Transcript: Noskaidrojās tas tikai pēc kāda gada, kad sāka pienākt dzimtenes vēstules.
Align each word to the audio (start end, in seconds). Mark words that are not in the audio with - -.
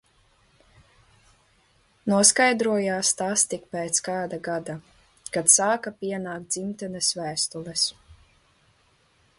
Noskaidrojās 2.13 3.11
tas 3.19 3.43
tikai 3.51 3.69
pēc 3.75 4.01
kāda 4.09 4.41
gada, 4.49 4.77
kad 5.37 5.53
sāka 5.59 5.95
pienākt 6.01 6.51
dzimtenes 6.57 7.13
vēstules. 7.21 7.87